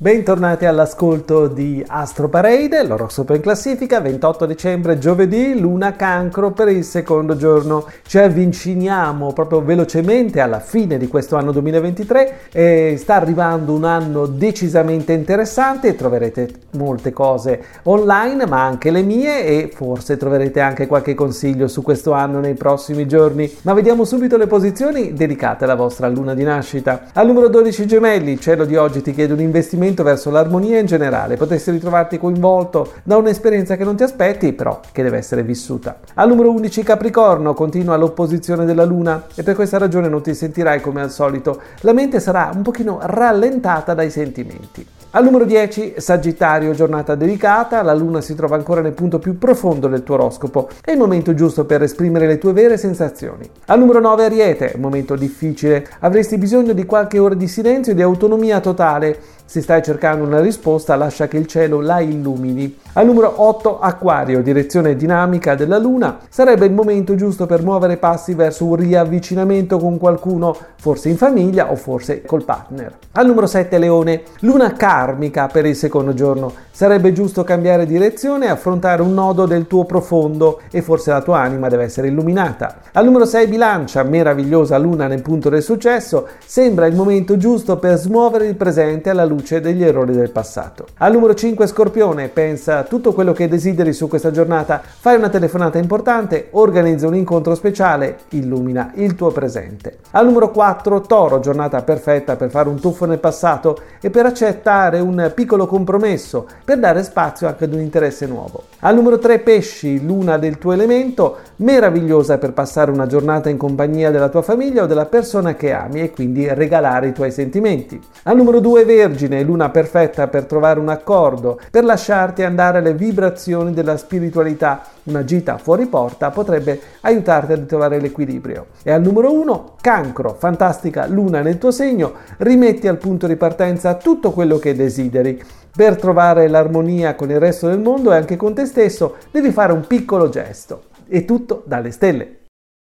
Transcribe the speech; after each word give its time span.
Bentornati 0.00 0.64
all'ascolto 0.64 1.48
di 1.48 1.82
Astro 1.84 2.28
Parade, 2.28 2.84
l'oroscopo 2.84 3.34
in 3.34 3.40
classifica, 3.40 4.00
28 4.00 4.46
dicembre, 4.46 4.96
giovedì, 4.98 5.58
luna 5.58 5.96
cancro 5.96 6.52
per 6.52 6.68
il 6.68 6.84
secondo 6.84 7.34
giorno. 7.34 7.84
Ci 8.06 8.16
avviciniamo 8.16 9.32
proprio 9.32 9.60
velocemente 9.60 10.38
alla 10.38 10.60
fine 10.60 10.98
di 10.98 11.08
questo 11.08 11.34
anno 11.34 11.50
2023 11.50 12.34
e 12.52 12.94
sta 12.96 13.16
arrivando 13.16 13.72
un 13.72 13.82
anno 13.82 14.26
decisamente 14.26 15.12
interessante, 15.14 15.96
troverete 15.96 16.48
molte 16.74 17.12
cose 17.12 17.60
online 17.82 18.46
ma 18.46 18.64
anche 18.64 18.92
le 18.92 19.02
mie 19.02 19.44
e 19.46 19.68
forse 19.74 20.16
troverete 20.16 20.60
anche 20.60 20.86
qualche 20.86 21.16
consiglio 21.16 21.66
su 21.66 21.82
questo 21.82 22.12
anno 22.12 22.38
nei 22.38 22.54
prossimi 22.54 23.08
giorni. 23.08 23.52
Ma 23.62 23.74
vediamo 23.74 24.04
subito 24.04 24.36
le 24.36 24.46
posizioni 24.46 25.12
dedicate 25.12 25.64
alla 25.64 25.74
vostra 25.74 26.06
luna 26.06 26.34
di 26.34 26.44
nascita. 26.44 27.06
Al 27.14 27.26
numero 27.26 27.48
12 27.48 27.84
gemelli, 27.84 28.38
cielo 28.38 28.64
di 28.64 28.76
oggi 28.76 29.02
ti 29.02 29.12
chiede 29.12 29.32
un 29.32 29.40
investimento 29.40 29.86
orientamento 29.88 30.02
verso 30.02 30.30
l'armonia 30.30 30.78
in 30.78 30.86
generale, 30.86 31.36
potresti 31.36 31.70
ritrovarti 31.70 32.18
coinvolto 32.18 32.92
da 33.02 33.16
un'esperienza 33.16 33.76
che 33.76 33.84
non 33.84 33.96
ti 33.96 34.02
aspetti, 34.02 34.52
però 34.52 34.80
che 34.92 35.02
deve 35.02 35.18
essere 35.18 35.42
vissuta. 35.42 35.98
Al 36.14 36.28
numero 36.28 36.50
11 36.50 36.82
Capricorno 36.82 37.54
continua 37.54 37.96
l'opposizione 37.96 38.64
della 38.64 38.84
Luna 38.84 39.26
e 39.34 39.42
per 39.42 39.54
questa 39.54 39.78
ragione 39.78 40.08
non 40.08 40.22
ti 40.22 40.34
sentirai 40.34 40.80
come 40.80 41.00
al 41.00 41.10
solito, 41.10 41.60
la 41.80 41.92
mente 41.92 42.20
sarà 42.20 42.50
un 42.54 42.62
pochino 42.62 42.98
rallentata 43.02 43.94
dai 43.94 44.10
sentimenti. 44.10 44.86
Al 45.12 45.24
numero 45.24 45.46
10, 45.46 45.94
Sagittario, 45.96 46.74
giornata 46.74 47.14
delicata, 47.14 47.80
la 47.80 47.94
luna 47.94 48.20
si 48.20 48.34
trova 48.34 48.56
ancora 48.56 48.82
nel 48.82 48.92
punto 48.92 49.18
più 49.18 49.38
profondo 49.38 49.88
del 49.88 50.02
tuo 50.02 50.16
oroscopo, 50.16 50.68
è 50.84 50.90
il 50.90 50.98
momento 50.98 51.32
giusto 51.32 51.64
per 51.64 51.82
esprimere 51.82 52.26
le 52.26 52.36
tue 52.36 52.52
vere 52.52 52.76
sensazioni. 52.76 53.48
Al 53.68 53.78
numero 53.78 54.00
9, 54.00 54.24
Ariete, 54.26 54.74
momento 54.76 55.16
difficile, 55.16 55.88
avresti 56.00 56.36
bisogno 56.36 56.74
di 56.74 56.84
qualche 56.84 57.18
ora 57.18 57.34
di 57.34 57.48
silenzio 57.48 57.92
e 57.92 57.94
di 57.94 58.02
autonomia 58.02 58.60
totale. 58.60 59.18
Se 59.50 59.62
stai 59.62 59.82
cercando 59.82 60.26
una 60.26 60.40
risposta, 60.40 60.94
lascia 60.94 61.26
che 61.26 61.38
il 61.38 61.46
cielo 61.46 61.80
la 61.80 62.00
illumini. 62.00 62.80
Al 62.92 63.06
numero 63.06 63.32
8, 63.36 63.78
Acquario, 63.80 64.42
direzione 64.42 64.94
dinamica 64.94 65.54
della 65.54 65.78
Luna, 65.78 66.18
sarebbe 66.28 66.66
il 66.66 66.74
momento 66.74 67.14
giusto 67.14 67.46
per 67.46 67.62
muovere 67.62 67.96
passi 67.96 68.34
verso 68.34 68.66
un 68.66 68.76
riavvicinamento 68.76 69.78
con 69.78 69.96
qualcuno, 69.96 70.54
forse 70.76 71.08
in 71.08 71.16
famiglia 71.16 71.70
o 71.70 71.76
forse 71.76 72.20
col 72.26 72.44
partner. 72.44 72.92
Al 73.12 73.26
numero 73.26 73.46
7, 73.46 73.78
Leone, 73.78 74.20
Luna 74.40 74.74
karmica 74.74 75.46
per 75.46 75.64
il 75.64 75.76
secondo 75.76 76.12
giorno. 76.12 76.52
Sarebbe 76.70 77.12
giusto 77.12 77.42
cambiare 77.42 77.86
direzione 77.86 78.46
e 78.46 78.50
affrontare 78.50 79.00
un 79.00 79.14
nodo 79.14 79.46
del 79.46 79.66
tuo 79.66 79.84
profondo 79.84 80.60
e 80.70 80.82
forse 80.82 81.10
la 81.10 81.22
tua 81.22 81.40
anima 81.40 81.68
deve 81.68 81.84
essere 81.84 82.08
illuminata. 82.08 82.80
Al 82.92 83.04
numero 83.04 83.24
6, 83.24 83.46
Bilancia, 83.48 84.02
meravigliosa 84.02 84.76
Luna 84.76 85.06
nel 85.06 85.22
punto 85.22 85.48
del 85.48 85.62
successo, 85.62 86.28
sembra 86.44 86.86
il 86.86 86.94
momento 86.94 87.36
giusto 87.38 87.78
per 87.78 87.96
smuovere 87.96 88.46
il 88.46 88.54
presente 88.54 89.10
alla 89.10 89.24
luce 89.38 89.60
degli 89.60 89.84
errori 89.84 90.12
del 90.12 90.30
passato. 90.30 90.86
Al 90.98 91.12
numero 91.12 91.34
5, 91.34 91.66
Scorpione, 91.66 92.28
pensa 92.28 92.82
tutto 92.82 93.12
quello 93.12 93.32
che 93.32 93.46
desideri 93.46 93.92
su 93.92 94.08
questa 94.08 94.32
giornata, 94.32 94.82
fai 94.82 95.16
una 95.16 95.28
telefonata 95.28 95.78
importante, 95.78 96.48
organizza 96.52 97.06
un 97.06 97.14
incontro 97.14 97.54
speciale, 97.54 98.18
illumina 98.30 98.90
il 98.96 99.14
tuo 99.14 99.30
presente. 99.30 99.98
Al 100.10 100.26
numero 100.26 100.50
4 100.50 101.00
Toro, 101.02 101.38
giornata 101.38 101.82
perfetta 101.82 102.34
per 102.34 102.50
fare 102.50 102.68
un 102.68 102.80
tuffo 102.80 103.06
nel 103.06 103.20
passato 103.20 103.78
e 104.00 104.10
per 104.10 104.26
accettare 104.26 104.98
un 104.98 105.30
piccolo 105.34 105.66
compromesso, 105.66 106.46
per 106.64 106.78
dare 106.78 107.04
spazio 107.04 107.46
anche 107.46 107.64
ad 107.64 107.72
un 107.72 107.80
interesse 107.80 108.26
nuovo. 108.26 108.64
Al 108.80 108.94
numero 108.94 109.18
3 109.18 109.38
Pesci, 109.38 110.04
luna 110.04 110.36
del 110.36 110.58
tuo 110.58 110.72
elemento, 110.72 111.38
meravigliosa 111.56 112.38
per 112.38 112.52
passare 112.52 112.90
una 112.90 113.06
giornata 113.06 113.48
in 113.48 113.56
compagnia 113.56 114.10
della 114.10 114.28
tua 114.28 114.42
famiglia 114.42 114.82
o 114.82 114.86
della 114.86 115.06
persona 115.06 115.54
che 115.54 115.72
ami 115.72 116.00
e 116.00 116.10
quindi 116.10 116.52
regalare 116.52 117.08
i 117.08 117.12
tuoi 117.12 117.30
sentimenti. 117.30 118.00
Al 118.24 118.36
numero 118.36 118.60
2 118.60 118.84
Vergine, 118.84 119.27
luna 119.42 119.70
perfetta 119.70 120.26
per 120.28 120.44
trovare 120.44 120.80
un 120.80 120.88
accordo, 120.88 121.60
per 121.70 121.84
lasciarti 121.84 122.42
andare 122.42 122.80
le 122.80 122.94
vibrazioni 122.94 123.72
della 123.72 123.96
spiritualità. 123.96 124.82
Una 125.04 125.24
gita 125.24 125.58
fuori 125.58 125.86
porta 125.86 126.30
potrebbe 126.30 126.80
aiutarti 127.02 127.52
a 127.52 127.56
ritrovare 127.56 128.00
l'equilibrio. 128.00 128.66
E 128.82 128.90
al 128.90 129.02
numero 129.02 129.32
1, 129.32 129.74
cancro, 129.80 130.34
fantastica 130.38 131.06
luna 131.06 131.40
nel 131.40 131.58
tuo 131.58 131.70
segno, 131.70 132.12
rimetti 132.38 132.88
al 132.88 132.98
punto 132.98 133.26
di 133.26 133.36
partenza 133.36 133.94
tutto 133.94 134.32
quello 134.32 134.58
che 134.58 134.74
desideri. 134.74 135.42
Per 135.74 135.96
trovare 135.96 136.48
l'armonia 136.48 137.14
con 137.14 137.30
il 137.30 137.38
resto 137.38 137.68
del 137.68 137.78
mondo 137.78 138.12
e 138.12 138.16
anche 138.16 138.36
con 138.36 138.54
te 138.54 138.66
stesso 138.66 139.16
devi 139.30 139.50
fare 139.50 139.72
un 139.72 139.86
piccolo 139.86 140.28
gesto. 140.28 140.82
E 141.08 141.24
tutto 141.24 141.62
dalle 141.66 141.90
stelle. 141.90 142.37